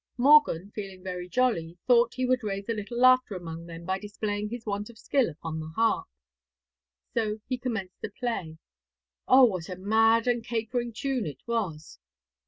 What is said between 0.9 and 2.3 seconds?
very jolly, thought he